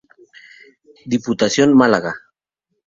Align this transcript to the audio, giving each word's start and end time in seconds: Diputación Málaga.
Diputación 1.13 1.69
Málaga. 1.79 2.13